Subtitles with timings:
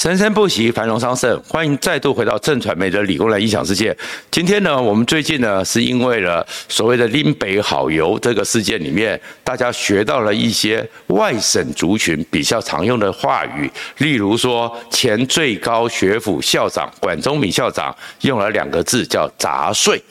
[0.00, 1.38] 生生不息，繁荣昌盛。
[1.46, 3.94] 欢迎再度回到正传媒的理工男异想世界。
[4.30, 20.02] 今天呢，我们最近呢，是因为了所谓的拎北好游这个事件里面，大家学到了一些外省族群比较常用的话语，例如说，前最高学府校长管中闵校长用了两个字叫“杂碎”。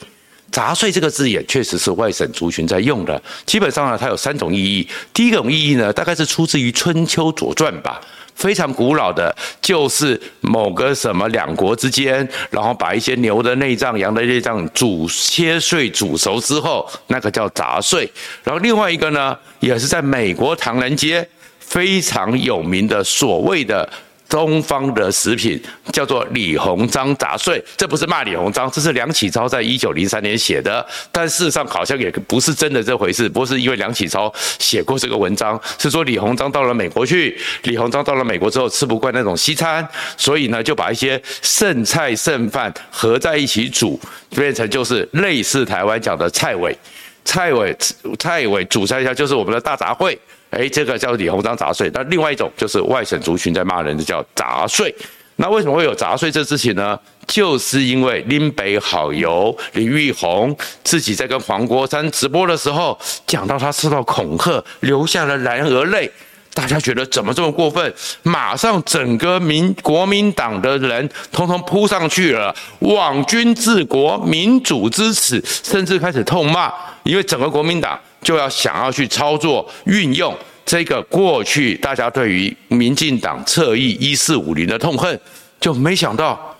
[0.52, 3.20] 杂碎这个字眼确实是外省族群在用的。
[3.44, 4.86] 基本上呢，它有三种意义。
[5.12, 8.00] 第一种意义呢，大概是出自于春秋左传吧。
[8.40, 18.10] 非常古老的，就是某个什么两国之间，然后把一些牛的内脏、羊的内脏煮切碎、煮熟之后，那个叫杂碎。
[18.42, 23.86] 然后另外一个呢，也是在美国唐人街非常有名的所谓的。
[24.30, 25.60] 东方的食品
[25.92, 44.00] 叫做李鸿章杂碎，这不是骂李鸿章，这是梁启超在一九零三年写的，但事实上好像也不是真的这回事，不是因为梁启超写过这个文章，是说李鸿章到了美国去，李鸿章到了美国之后吃不惯那种西餐，所以呢就把一些剩菜剩饭合在一起煮，
[44.36, 46.78] 变成就是类似台湾讲的菜尾，
[47.24, 47.76] 菜尾
[48.16, 50.16] 菜尾煮菜一下就是我们的大杂烩。
[50.50, 51.90] 哎，这个叫李鸿章杂碎。
[51.94, 54.94] 那另外一种就是外省族群在骂人的叫杂碎。
[55.36, 56.98] 那为什么会有杂碎这事情呢？
[57.26, 66.10] 就是因为林北好游林玉红自己在跟黄国昌直播的时候，讲到他受到恐吓，流下了男儿泪。
[66.52, 67.94] 大家觉得怎么这么过分？
[68.24, 76.70] 马上整个民国民党的人通通扑上去了，网军治国，民主之耻，甚至开始痛骂，
[77.04, 77.98] 因为整个国民党。
[78.22, 85.18] 就要想要去操作运用这个过去大家对于民进党侧翼一四五零的痛恨，
[85.58, 86.56] 就没想到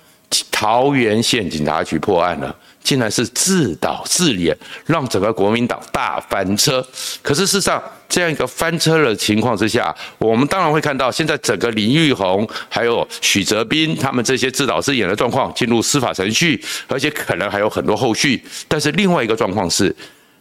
[0.50, 6.84] 桃园县警察局破案了，竟然是自导自演，让整个国民党大翻车。
[7.22, 18.42] 可是事实上，这样一个翻车的情况之下，我们当然会看到现在整个林玉红还有许哲斌他们这些自导自演的状况进入司法程序，而且可能还有很多后续。
[18.66, 19.94] 但是另外一个状况是，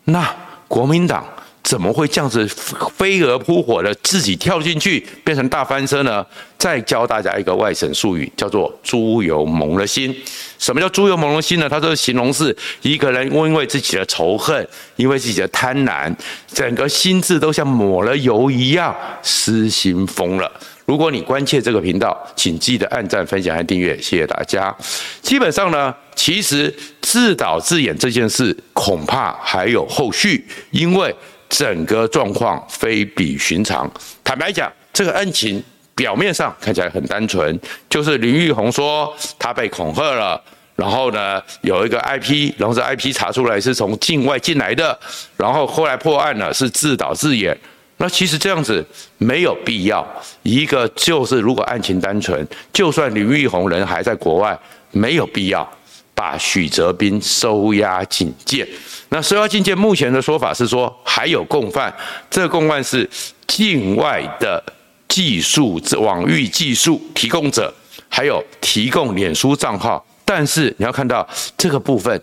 [0.06, 0.36] 那。
[0.70, 1.26] 国民党
[1.64, 2.48] 怎么会这样子
[2.96, 6.26] 飞蛾扑火的自己跳进去变成大翻车呢？
[6.58, 10.16] 再教大家一个外省术语，叫做“猪油蒙了心”。
[10.58, 11.68] 什么叫“猪油蒙了心”呢？
[11.70, 16.14] 它就是形容是一个人因为自己的仇恨，因为自己的贪婪，
[16.48, 20.52] 整个心智都像抹了油一样失心疯了。
[20.90, 24.76] 如果你关切这个频道，请记得按赞、分享和订阅，谢谢大家。
[25.22, 31.16] 基本上呢，其实自导自演这件事恐怕还有后续，因为
[31.48, 33.88] 整个状况非比寻常。
[34.24, 35.64] 坦白讲，这个案情
[35.94, 40.44] 表面上看起来很单纯，就是林玉红说他被恐吓了，
[40.76, 45.00] 然后呢有一个 IP，然后这 IP 查出来是从境外进来的，
[45.38, 47.56] 然后后来破案了是自导自演。
[48.02, 48.84] 那其实这样子
[49.18, 50.06] 没有必要。
[50.42, 54.58] 一个就是，如果案情单纯，就算林玉红人还在国外，
[54.92, 55.70] 没有必要
[56.16, 58.66] 把许哲斌收押禁见。
[59.10, 61.94] 那收押禁见，目前的说法是说还有共犯，
[62.30, 63.08] 这个共犯是
[63.46, 64.64] 境外的
[65.10, 67.74] 技术网域技术提供者，
[68.08, 70.06] 还有提供脸书账号。
[70.24, 71.28] 但是你要看到
[71.58, 72.22] 这个部分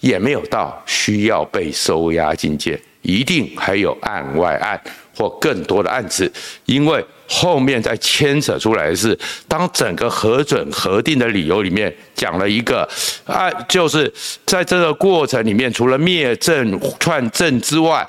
[0.00, 4.78] 也没有到需要被收押禁见，一定还有案外案。
[5.18, 6.30] 或更多的案子，
[6.66, 9.18] 因为后面再牵扯出来的是，
[9.48, 12.86] 当整个核准核定的理由里面讲了一个
[13.24, 14.12] 啊，就是
[14.44, 18.06] 在这个过程里面，除了灭证串证之外，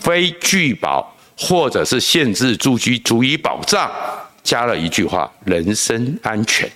[0.00, 3.92] 非具保或者是限制住居足以保障，
[4.42, 6.66] 加了一句话：人身安全。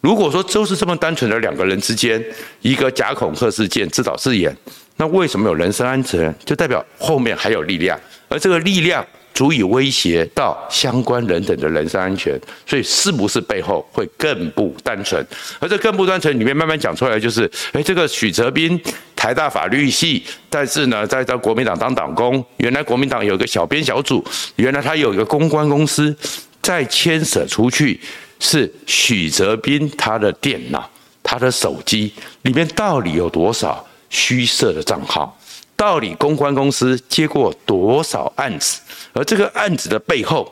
[0.00, 2.20] 如果说就是这么单纯的两个人之间，
[2.60, 4.52] 一个假恐吓事件自导自演，
[4.96, 6.34] 那为什么有人身安全？
[6.44, 7.98] 就代表后面还有力量。
[8.28, 15.24] 而这个力量足以威胁到相关人等的人身安全，所以是不是背后会更不单纯？
[15.58, 18.80] 而这更不单纯里面慢慢讲出来，就是，诶，这个许哲斌
[19.16, 24.24] 台大法律系，但是呢，在在国民党当党工，原来国民党有一个小编小组，
[24.56, 26.16] 原来他有一个公关公司，
[26.62, 28.00] 再牵扯出去
[28.38, 30.88] 是许哲斌他的电脑、
[31.22, 33.84] 他的手机里面到底有多少
[34.14, 35.36] 虚设的账号？
[35.76, 38.80] 到底公关公司接过多少案子？
[39.12, 40.50] 而这个案子的背后，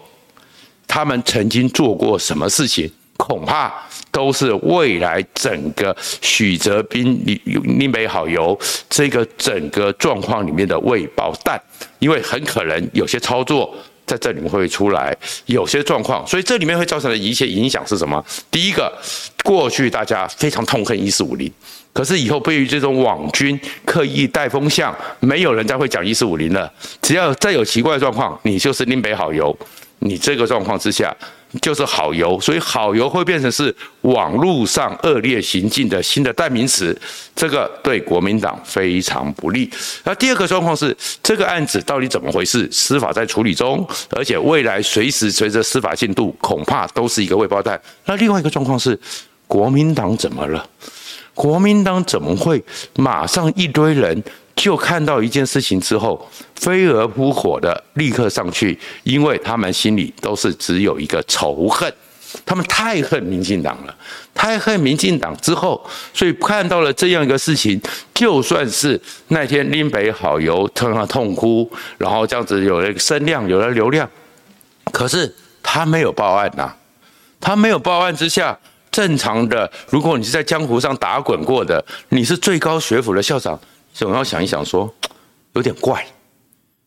[0.89, 2.91] 他们曾经做过什么事情？
[3.19, 3.73] 恐怕
[4.11, 7.23] 都是未来整个许哲斌
[7.79, 8.59] 林北好游
[8.91, 11.61] 这个整个状况里面的未爆弹，
[12.01, 13.73] 因为很可能有些操作
[14.13, 15.17] 在这里面会出来，
[15.47, 18.23] 有些状况，所以这里面会造成的一些影响是什么？
[18.51, 18.93] 第一个，
[19.43, 21.51] 过去大家非常痛恨一四五零。
[21.95, 26.71] 可是以后对于这种网军刻意带风向，没有人再会讲一四五零了。
[27.01, 29.57] 只要再有奇怪的状况，你就是林北好油。
[30.01, 31.17] 你这个状况之下，
[31.61, 36.99] 就是好油，所以好油会变成是网络上恶劣行径的新的代名词，
[37.37, 39.71] 这个对国民党非常不利。
[40.05, 42.67] 那第二个状况是，这个案子到底怎么回事？
[42.73, 47.81] 司法在处理中，而且未来随时随着司法进度，恐怕都是一个未爆弹。
[48.07, 48.99] 那另外一个状况是，
[49.47, 50.67] 国民党怎么了？
[51.35, 52.63] 国民党怎么会
[52.97, 54.23] 马上一堆人？
[54.55, 61.93] 就看到一件事情之后，飞蛾扑火的立刻上去，因为他们心里都是只有一个仇恨，
[62.45, 63.95] 他们太恨民进党了，
[64.35, 65.85] 太恨民进党之后，
[66.15, 67.81] 所以看到了这样一个事情，
[68.15, 71.69] 就算是那天林北好油疼啊痛哭，
[71.99, 74.09] 然后这样子有了声量，有了流量，
[74.93, 76.73] 可是他没有报案呐、
[77.41, 78.57] 他没有报案之下，
[78.91, 83.59] 正常的，如果你是在江湖上打滚过的，你是最高学府的校长。
[83.93, 84.93] 总要想一想，说
[85.53, 86.05] 有点怪，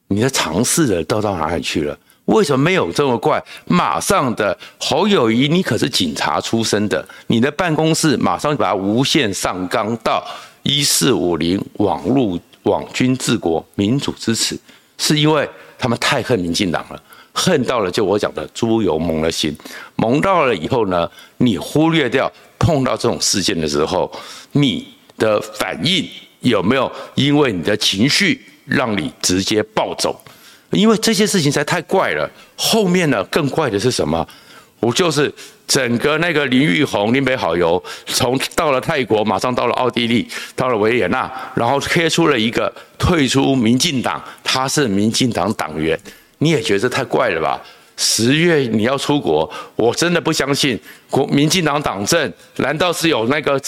[0.07, 1.97] 你的尝试的都到哪里去了？
[2.25, 3.43] 为什么没有这么怪？
[3.65, 10.25] 马上的侯友谊，你可是警察出身的，你的办公室马上把它无限上纲到
[10.63, 14.59] 一四五零网路网军治国民主支持，
[14.97, 15.47] 是因为
[15.77, 16.99] 他们太恨民进党了，
[17.31, 19.55] 恨到了就我讲的猪油蒙了心，
[19.95, 21.07] 蒙到了以后呢，
[21.37, 24.11] 你忽略掉碰到这种事件的时候，
[24.53, 24.87] 你
[25.19, 26.03] 的反应。
[26.45, 30.19] 有没有因为你的情绪让你直接暴走？
[30.69, 32.29] 因为这些事情才太怪了。
[32.55, 34.25] 后面呢，更怪的是什么？
[34.79, 35.33] 我就是
[35.67, 45.99] 整个那个林玉红、林北好游，从到了泰国，马上到了奥地利，到了维也纳，然后贴出了一个退出民进党，他是民进党党员。
[46.37, 47.59] 你也觉得太怪了吧？
[47.97, 53.59] 十月你要出国，我真的不相信国民进党党政，难道是有那个？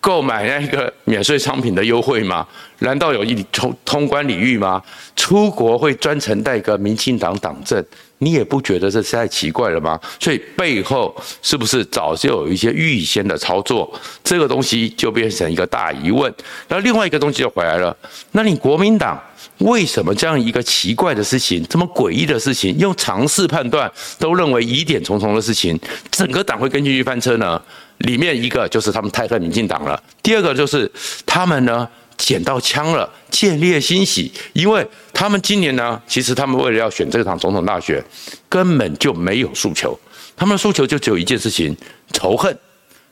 [0.00, 2.46] 购买那个免税商品的优惠吗？
[2.80, 4.82] 难道有一通通关礼遇吗？
[5.16, 7.84] 出国会专程带个民进党党证，
[8.24, 10.00] 你也不觉得这太奇怪了吗？
[10.18, 13.92] 所以背后是不是早就有一些预先的操作？
[14.24, 16.32] 这个东西就变成一个大疑问。
[16.68, 17.94] 那另外一个东西就回来了，
[18.32, 19.20] 那你国民党
[19.58, 25.78] 为什么这样一个奇怪的事情，这么诡异的事情，用常识判断都认为疑点重重的事情，
[26.10, 27.60] 整个党会跟进去翻车呢？
[27.98, 30.90] 里面一个就是他们太恨民进党了，第二个就是
[31.24, 31.88] 他们呢
[32.24, 38.02] 捡到枪了，见猎心喜，因为他们今年呢，其实他们为了要选这场总统大选，
[38.48, 39.98] 根本就没有诉求，
[40.34, 41.76] 他们的诉求就只有一件事情：
[42.14, 42.58] 仇恨，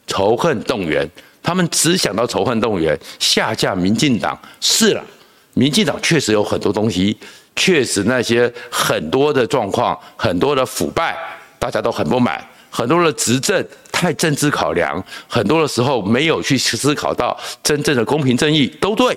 [0.07, 1.07] 仇恨动员，
[1.43, 4.39] 他们只想到仇恨动员，下架民进党。
[4.63, 5.05] 是了，
[5.53, 7.15] 民进党确实有很多东西，
[7.55, 11.15] 确实那些很多的状况，很多的腐败，
[11.59, 13.63] 大家都很不满，很多的执政。
[13.93, 19.17] 太政治考量，很多的时候没有去思考到真正的公平正义，都对。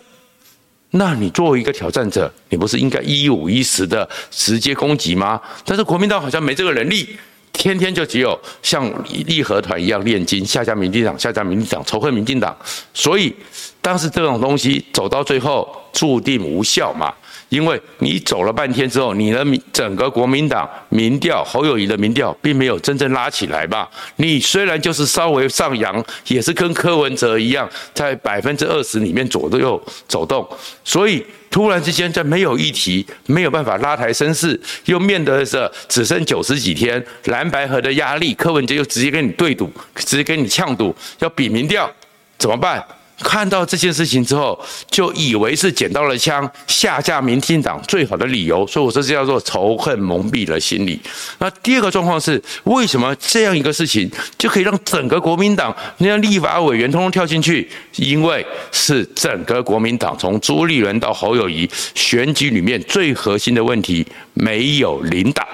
[0.91, 5.41] 那你作为一个挑战者，你不是应该一五一十的直接攻击吗？
[5.65, 7.17] 但是国民党好像没这个能力，
[7.51, 12.55] 天天就只有像义和团一样念经，下架民进党，下架民进党，仇恨民进党。
[12.93, 13.33] 所以
[13.81, 17.13] 当时这种东西走到最后，注定无效嘛。
[17.49, 23.89] 因为你走了半天之后，你的整个国民党民调，侯友谊的民调并没有真正拉起来吧？
[24.17, 30.47] 你虽然就是稍微上扬，也是跟柯文哲一样，在百分之二十里面左右走动。
[30.83, 41.89] 所以突然之间，在没有议题，没有办法拉抬声势，又面对着只剩九十几天蓝白河的压力，柯文哲又直接跟你对赌，直接跟你呛赌，要比民调，
[42.37, 42.83] 怎么办？
[43.19, 50.99] 看到这件事情之后，就以为是捡到了枪，下架民进党最好的理由，所以我说这叫做仇恨蒙蔽了心理。
[51.39, 57.69] 那第二个状况是，为什么这样一个事情就可以让整个国民党那样立法委员通通跳进去？
[57.95, 65.47] 因为是整个国民党从朱立伦到侯友谊选举里面最核心的问题，没有领导。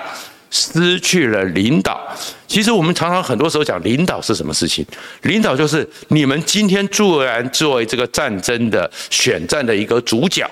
[0.51, 1.99] 失去了领导，
[2.45, 4.85] 其实我们常常很多时候讲领导是什么事情？
[5.23, 10.45] 领导就是你们今天做然作为这个战争的选战的一个主角，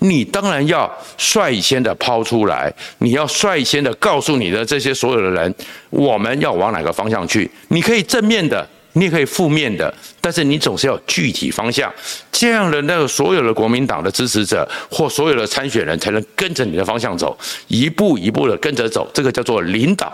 [0.00, 5.54] 你当然要率先的抛出来，你要率先的告诉你的这些所有的人，
[5.90, 7.50] 我们要往哪个方向去？
[7.68, 8.68] 你可以正面的。
[8.96, 11.92] 你也可以负面的，但是你总是要具体方向，
[12.32, 17.36] 这样的那个所有的国民党的支持者或所有的参选人才能跟着你的方向走，
[17.68, 20.10] 一步一步的跟着走，这个叫做领导。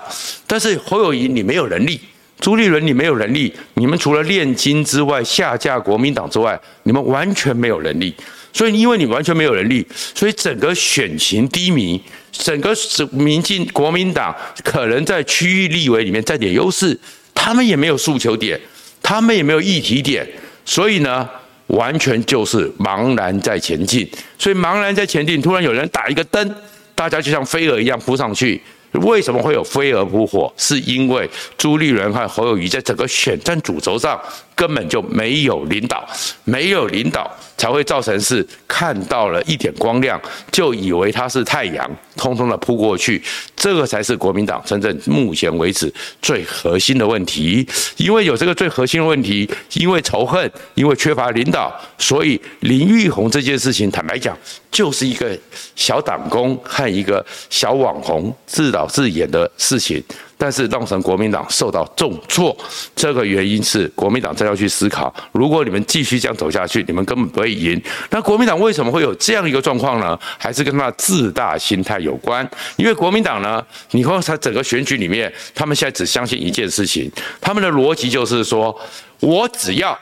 [0.49, 2.01] 但是侯友谊你没有能力，
[2.41, 8.13] 朱立伦你没有能力，你们除了炼金之外，下架国民党之外，你们完全没有能力。
[8.53, 11.99] 所以因为你完全没有能力，所以整个选情低迷，
[12.33, 12.75] 整个
[13.11, 16.99] 民进国民党可能在区域立委里面占点优势，
[17.35, 18.61] 他们也没有诉求点。
[19.05, 20.25] 他们也没有议题点，
[20.65, 21.29] 所以呢，
[21.67, 24.09] 完全就是茫然在前进。
[24.39, 26.55] 所以茫然在前进，突然有人打一个灯，
[26.95, 28.63] 大家就像飞蛾一样扑上去。
[28.93, 30.53] 为什么会有飞蛾扑火？
[30.57, 34.21] 是因为朱立伦和侯友宜在整个选战主轴上
[34.55, 36.07] 根本就没有领导，
[36.45, 40.21] 没有领导才会造成是看到了一点光亮
[40.51, 43.23] 就以为他是太阳，通通的扑过去。
[43.57, 47.67] 这个才是国民党真正目前为止最核心的问题。
[47.97, 54.37] 因为有这个最核心的问题，因为仇恨，因为缺乏领导，所以林育红这件事情，坦白讲，
[54.73, 55.39] 就是一个
[55.77, 60.03] 小党工和一个小网红自导自演的事情，
[60.39, 62.57] 但是造成国民党受到重挫。
[62.97, 67.81] 这个原因是国民党真要去思考，如果你们继续这样走下去，你们根本不会赢。
[68.09, 70.19] 那国民党为什么会有这样一个状况呢？
[70.39, 72.49] 还是跟他的自大心态有关。
[72.77, 77.13] 因为国民党呢，你看他整个选举里面，他们现在只相信一件事情，
[77.43, 78.75] 他们的逻辑就是说，
[79.21, 79.97] 我只要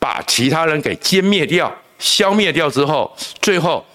[0.00, 3.86] 把其他人给歼灭掉、消灭掉之后，最后。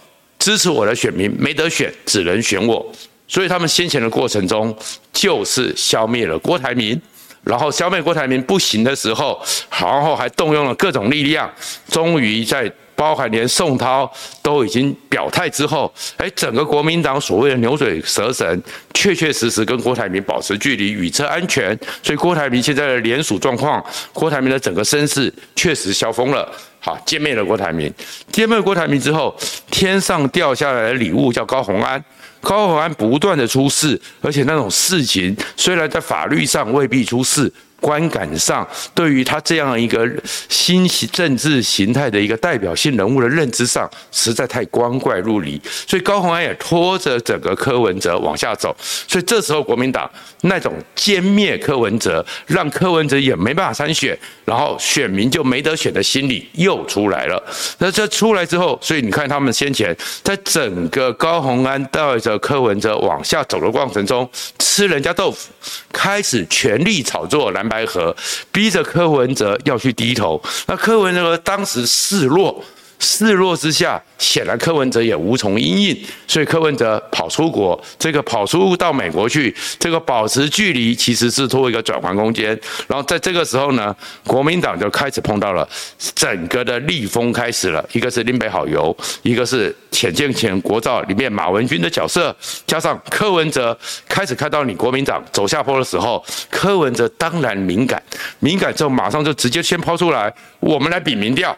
[0.47, 2.93] 支持我的选民没得选，只能选我，
[3.27, 4.73] 所以他们先前的过程中
[5.11, 6.97] 就是消灭了郭台铭，
[7.43, 11.53] 然后消灭郭台铭不行的时候，然后还动用了各种力量，
[11.89, 14.11] 终于在包含连宋涛
[14.41, 18.61] 都已经表态之后，哎，整个国民党所谓的牛嘴蛇神，
[18.91, 26.51] 确确实实跟郭台铭保持距离，与车安全，所以郭台铭现在的联署状况，郭台铭的整个声势确实消风了。
[26.79, 27.93] 好，歼灭了郭台铭，
[28.31, 29.37] 歼灭郭台铭之后，
[29.69, 32.03] 天上掉下来的礼物叫高虹安，
[32.41, 37.53] 高虹安不断的出事，而且那种事情虽然在法律上未必出事。
[37.79, 40.07] 观感上，对于他这样一个
[40.49, 48.75] 新政治形态的一个代表性人物的认知上，实在太光怪陆离，所以高虹安也拖着整个柯文哲往下走。
[48.79, 50.09] 所以这时候国民党
[50.41, 57.41] 那种歼灭柯文哲，让柯文哲也没办法参选，然后选民就没得选的心理又出来了。
[57.77, 65.51] 那这出来之后，所以你看他们先前在整个高虹安带着柯文哲往下走的过程中，吃人家豆腐，
[65.91, 68.15] 开始全力炒作蓝白河，
[68.51, 70.41] 逼着柯文哲要去低头。
[70.67, 72.63] 那柯文哲当时示弱。
[72.99, 82.59] 示弱之下，显然柯文哲也无从应应，所以柯文哲跑出国，这个跑出到美国去，这个保持距离其实是托一个转换空间。
[82.87, 85.67] 然后在这个时候呢，国民党就开始碰到了
[86.15, 92.35] 整个的逆风开始了，一个是林北好游，一个是浅见前国造里面马文君的角色，
[92.65, 93.77] 加上柯文哲
[94.07, 98.01] 开始看到你国民党走下坡的时候，柯文哲当然敏感，
[98.39, 101.55] 敏感之后马上就直接先抛出来，我们来比民调。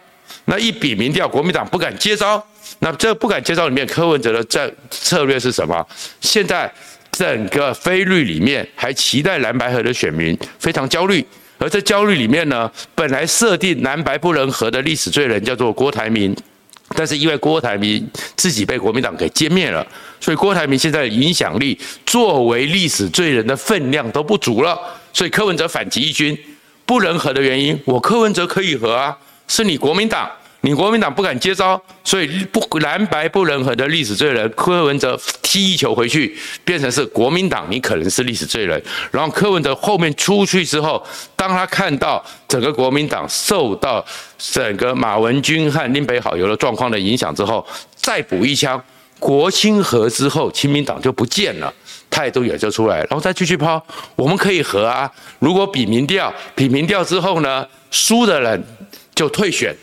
[0.49, 2.43] 那一比民调，国民党不敢接招。
[2.79, 5.87] 那这不敢接招里面，柯文哲的战策略是什么？
[6.21, 6.71] 现在
[7.11, 11.23] 整个非绿里面还期待蓝白合的选民非常焦虑，
[11.59, 16.35] 而在焦虑里面呢，本来设定蓝白不能合的历史罪人叫做郭台铭，
[16.95, 19.85] 但是因为郭台铭自己被国民党给歼灭了，
[20.19, 21.77] 所以郭台铭现在的影响力
[22.07, 24.79] 作为历史罪人的分量都不足了，
[25.13, 26.35] 所以柯文哲反击一军，
[26.87, 29.15] 不能合的原因，我柯文哲可以合啊。
[29.51, 30.29] 是你国民党，
[30.61, 36.35] 你国民党不敢接招，所以不蓝白不能和的历史罪人柯文哲踢一球回去，
[36.65, 38.81] 变成是国民党，你可能是历史罪人。
[39.09, 41.01] 然后柯文哲后面出去之后，
[41.35, 44.05] 当他看到整个国民党受到
[44.37, 48.83] 整个马文君和林北好游的状况的影响之后，再补一枪，
[49.17, 51.73] 国清和之后，亲民党就不见了，
[52.09, 53.81] 态度也就出来，然后再继续抛，
[54.17, 55.09] 我们可以和啊。
[55.39, 58.61] 如果比民调，比民调之后呢，输的人。
[59.15, 59.75] 就退选，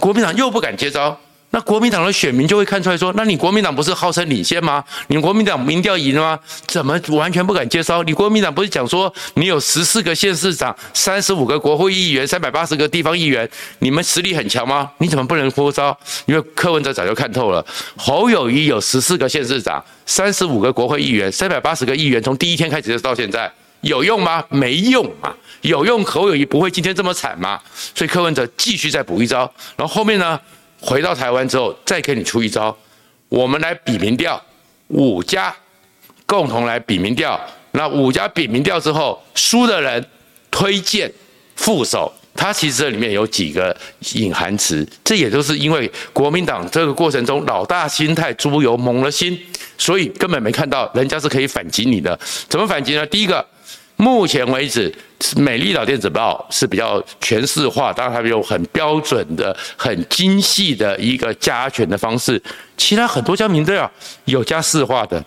[0.00, 1.18] 国民党又不敢接招，
[1.50, 4.82] 那国民党的选民就会看出来说，那你国民党不是号称领先吗？
[5.08, 6.38] 你国民党民调赢了吗？
[6.66, 8.02] 怎么完全不敢接招？
[8.04, 13.46] 你国民党不是讲说你有十四个县市长、三十五个国会议员、三百八十个地方议员，
[13.80, 14.90] 你们实力很强吗？
[14.96, 15.96] 你怎么不能出招？
[16.24, 17.64] 因为柯文哲早就看透了，
[17.96, 23.52] 侯友谊有十四个县市长、三十五个国会议员、三百八十个议员，从第一天开始就到现在。
[23.82, 24.44] 有用吗？
[24.48, 25.32] 没用嘛。
[25.60, 27.60] 有用，侯友宜不会今天这么惨吗？
[27.94, 29.40] 所以柯文哲继续再补一招，
[29.76, 30.40] 然后后面呢，
[30.80, 32.76] 回到台湾之后再给你出一招，
[33.28, 34.42] 我们来比民调，
[34.88, 35.54] 五家
[36.26, 37.40] 共同来比民调。
[37.70, 40.04] 那五家比民调之后，输的人
[40.50, 41.12] 推荐
[41.54, 42.12] 副手。
[42.34, 43.76] 他其实这里面有几个
[44.14, 49.38] 隐含词，这也就是因为国民党这个过程中老大心态猪油蒙了心，
[49.78, 52.18] 所以根本没看到人家是可以反击你的。
[52.48, 53.06] 怎么反击呢？
[53.06, 53.46] 第一个。
[54.02, 54.92] 目前为止，
[55.36, 62.42] 美丽岛电子报是比较全市化，当然它有很标准的、很精细的一个加权的方式。
[62.76, 63.88] 其他很多家民调
[64.24, 65.24] 有加市化的，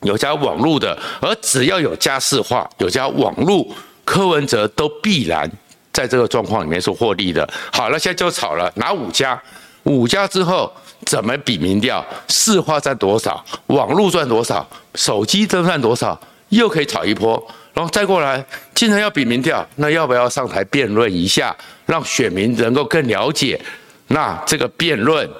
[0.00, 3.70] 有加网路的，而只要有加市化、有加网路，
[4.06, 5.46] 柯文哲都必然
[5.92, 7.46] 在这个状况里面是获利的。
[7.70, 9.38] 好了，现在就炒了，拿五家，
[9.82, 10.72] 五家之后
[11.04, 12.02] 怎么比民调？
[12.28, 13.44] 市化占多少？
[13.66, 14.66] 网路占多少？
[14.94, 16.18] 手机增占多少？
[16.48, 17.46] 又可以炒一波，
[17.78, 18.44] 然后再过来，
[18.74, 21.56] 竟然要比民调，那要不要上台辩论一下，
[21.86, 23.60] 让选民能够更了解？
[24.08, 25.30] 那这个辩论。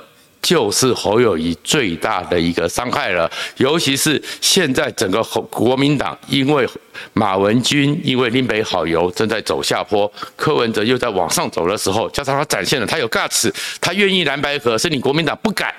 [0.41, 6.67] 就是侯友宜最大的一个伤害了，尤其是现在整个国民党，因为
[7.13, 15.75] 马文君因为林北好油正在走下坡，柯文哲又在往上走的时候，加上他展现了他有 guts，他愿意蓝白合，是你国民党不敢，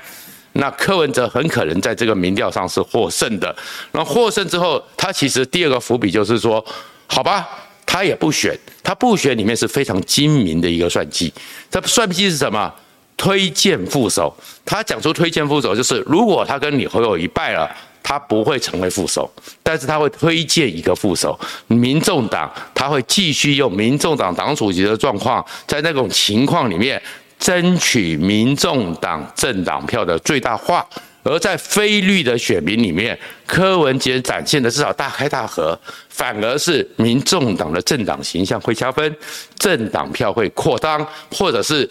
[0.53, 3.55] 那柯文哲很可能在这个民调上是获胜的。
[3.91, 6.63] 那获胜之后，他其实第二个伏笔就是说，
[7.07, 7.47] 好吧，
[7.85, 11.33] 他也不选，他不选里面是非常精明的一个算计，
[11.69, 12.73] 这算计是什么？
[13.17, 17.69] 推荐副手，他讲出推荐副手，就是如果他跟你侯友宜败了，
[18.01, 19.29] 他不会成为副手，
[19.61, 21.37] 但是他会推荐一个副手。
[21.67, 27.01] 民众党他会继续用民众党党主席的状况，在那种情况里面
[27.39, 30.85] 争取民众党政党票的最大化。
[31.23, 33.17] 而在非绿的选民里面，
[33.47, 35.77] 柯文哲展现的至少大开大合，
[36.09, 39.15] 反而是民众党的政党形象会加分，
[39.57, 41.89] 政党票会扩张，或者是。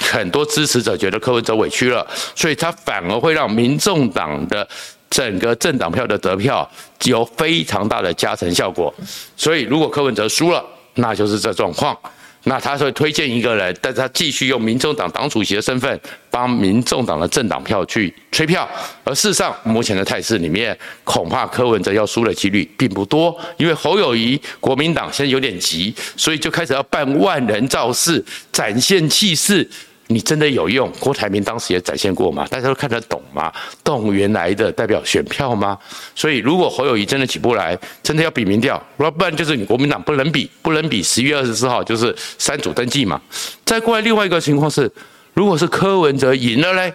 [0.00, 4.64] 很多支持者觉得柯文哲委屈了，所以他反而会让民众党的
[5.10, 6.68] 整个政党票的得票
[7.02, 8.94] 有非常大的加成效果。
[9.36, 10.64] 所以如果柯文哲输了，
[10.94, 11.98] 那就是这状况。
[12.44, 18.68] 那他会推荐一个人，但是他继续用民众党党主席的身份帮民众党的政党票去吹票。
[19.04, 29.68] 而事实上，目前的态势里面，恐怕柯文哲要输的几率并不多，因为侯友谊国民党现在有点急，所以就开始要办万人造势，展现气势。
[30.12, 30.90] 你真的有用？
[30.98, 32.44] 郭台铭当时也展现过嘛？
[32.48, 33.52] 大家都看得懂吗？
[33.84, 35.78] 动员来的代表选票吗？
[36.16, 41.00] 所以如果侯友谊真的起不来，真的要比民调，不然就是你国民党不能比，不能比。
[41.00, 43.20] 十一月二十四号就是三组登记嘛。
[43.64, 44.90] 再过来另外一个情况是，
[45.32, 46.92] 如果是柯文哲赢了嘞，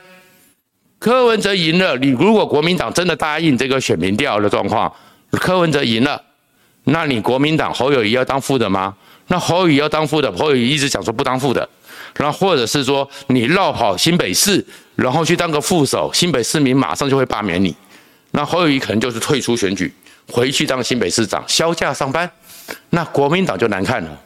[0.99, 4.93] 柯文哲赢了，你如果国民党真的答应这个选民调的状况，
[5.31, 6.21] 柯文哲赢了，
[6.83, 8.93] 那你国民党侯友谊要当副的吗？
[9.27, 11.67] 那侯友谊要当副的，侯友谊一直讲说不当副的。
[12.17, 17.75] 然后或者是说你绕跑新北市，然后去当个副手，新北市民马上就会罢免你。
[18.31, 19.93] 那侯友宜可能就是退出选举，
[20.31, 22.29] 回去当新北市长，销假上班。
[22.89, 24.21] 那国民党就难看了，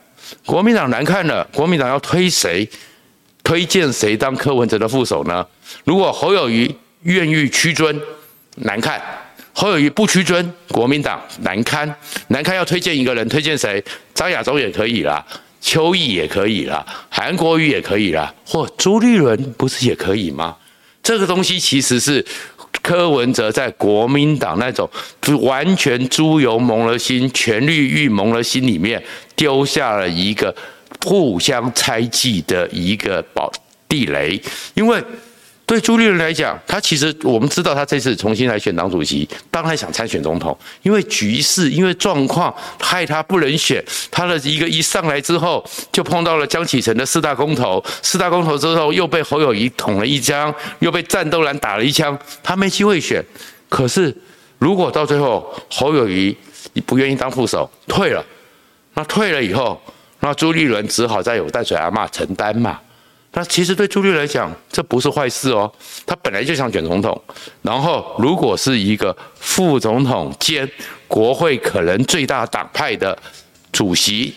[0.45, 2.67] 国民党难看了，国民党要推谁，
[3.43, 5.45] 推荐谁当柯文哲的副手呢？
[5.83, 6.73] 如果侯友宜
[7.03, 7.99] 愿意屈尊，
[8.55, 8.99] 难看；
[9.53, 11.93] 侯友宜不屈尊，国民党难堪。
[12.27, 13.83] 难堪要推荐一个人，推荐谁？
[14.13, 15.25] 张亚中也可以啦。
[15.61, 20.55] 邱毅也可以啦，韩国瑜也可以啦，或朱立伦不是也可以吗？
[21.03, 22.25] 这个东西其实是
[22.81, 24.89] 柯文哲在国民党那种
[25.41, 29.03] 完全猪油蒙了心、全绿玉蒙了心里面
[29.35, 30.55] 丢下了一个
[31.05, 33.51] 互相猜忌的一个宝
[33.87, 34.41] 地雷，
[34.73, 35.03] 因为。
[35.69, 43.79] 对朱立伦来讲，他其实我们知道，他这次重新来选党主席，当然想参选总统，因为局势，因为状况害他不能选。
[44.09, 53.23] 他的一个一上来之后，就碰到了江启臣的四大公投，四大公投之后又被侯友宜捅了一枪，又被战斗蓝打了一枪，他没机会选。
[53.69, 54.11] 可是
[54.57, 56.35] 如果到最后侯友宜
[56.87, 58.25] 不愿意当副手，退了，
[58.95, 59.79] 那退了以后，
[60.21, 62.79] 那朱立伦只好再有淡水阿嬷承担嘛。
[63.31, 65.71] 那其实对朱立来讲，这不是坏事哦。
[66.05, 67.21] 他本来就想选总统，
[67.61, 70.69] 然后如果是一个副总统兼
[71.07, 73.17] 国会可能最大党派的
[73.71, 74.33] 主席，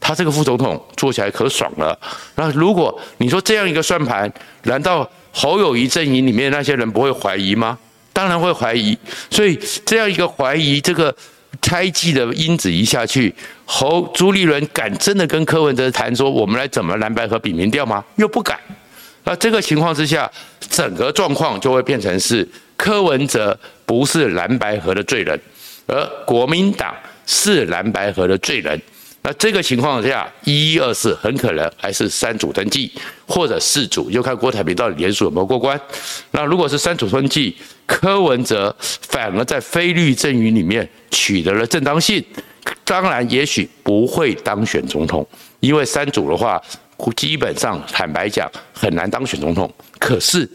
[0.00, 1.98] 他这个副总统做起来可爽了。
[2.36, 7.78] 那如果你说这样一个算盘，难道侯友谊阵营里面那些人不会怀疑吗？
[8.12, 8.98] 当然会怀疑。
[9.30, 11.14] 所以这样一个怀疑，这个。
[11.62, 18.04] 猜忌的因子一下去，侯朱立伦敢真的跟柯文哲谈说，我们来怎么蓝白合比民调吗？
[18.16, 18.58] 又不敢。
[19.24, 20.30] 那这个情况之下，
[20.70, 25.38] 整个状况就会变成是柯文哲不是蓝白合的罪人，
[25.86, 26.94] 而国民党
[27.26, 28.80] 是蓝白合的罪人。
[29.22, 32.90] 那这个情况下，一一二四很可能还是三组登记，
[33.26, 35.78] 或者四组，就看郭台铭到底连署有没有过关。
[36.30, 37.54] 那如果是三组登记，
[37.86, 42.24] 柯文哲反而在非绿阵营里面取得了正当性，
[42.84, 45.26] 当然也许不会当选总统，
[45.60, 46.58] 因为三组的话，
[47.14, 49.70] 基本上坦白讲很难当选总统。
[49.98, 50.48] 可是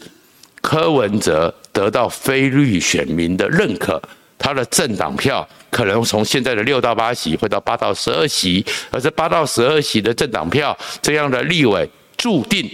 [0.60, 4.02] 柯文哲得到非绿选民的认可。
[4.38, 12.70] 他的政党票可能从现在的六到八席会到八到十二席，而这八到十二席的政党票，这样的立委注定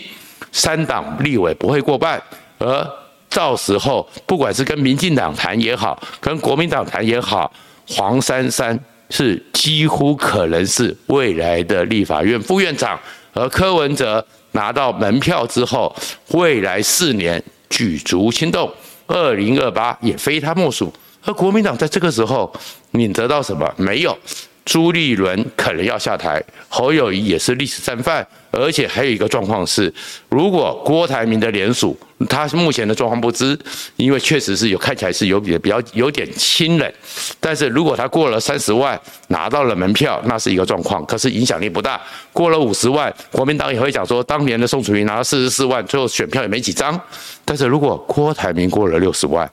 [0.51, 2.22] 三党立委不会过半，
[2.59, 2.87] 而
[3.31, 7.51] 到时候不管是跟民进党谈也好，跟国民党谈也好，
[7.88, 12.98] 黄珊珊是几乎可能是未来的立法院副院长，
[13.33, 15.94] 而柯文哲拿到门票之后，
[16.29, 18.70] 未来四年举足轻重，
[19.07, 20.92] 二零二八也非他莫属。
[21.25, 22.53] 而国民党在这个时候，
[22.91, 23.73] 你得到什么？
[23.77, 24.17] 没有。
[24.65, 29.93] 朱立伦可能要下台，侯友宜也是历史战犯，而且还有一个状况是，
[30.29, 33.59] 如果郭台铭的联署，他目前的状况不知，
[33.97, 36.95] 因为确实是有看起来是有比比较有点亲人，
[37.41, 42.01] 但是如果他过了三十万拿到了门票，那是一个状况，可是影响力不大。
[42.33, 46.99] 过了五十万，国民党也会讲说，当年的宋楚瑜拿了四十四万，最后选票也没几张。
[47.45, 49.51] 但是如果郭台铭过了六十万，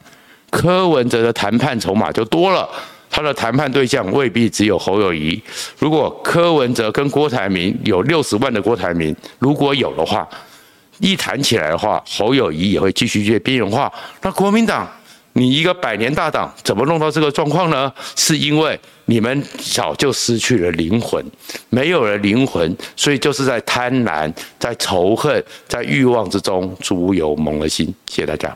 [0.50, 2.68] 柯文哲的谈判筹码就多了。
[3.12, 5.42] 他的谈判对象未必只有侯友谊。
[5.80, 10.30] 如果柯文哲跟郭台铭有六十万的郭台铭，如果有的话，
[11.00, 13.92] 一谈起来的话，侯友谊也会继续越边缘化。
[14.22, 14.88] 那国民党，
[15.34, 17.92] 你一个百年大党，怎么弄到这个状况呢？
[18.16, 21.26] 是因为你们早就失去了灵魂，
[21.70, 27.88] 没有了灵魂，所以就是在贪婪、在仇恨、在欲望之中，猪油蒙了心。
[28.06, 28.56] 谢谢大家。